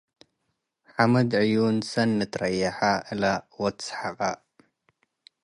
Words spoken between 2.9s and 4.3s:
እለ ወትሰሕቀ።